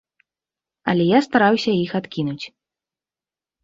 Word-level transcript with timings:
Але 0.93 1.03
я 1.09 1.19
стараўся 1.27 1.71
іх 1.85 1.91
адкінуць. 2.03 2.45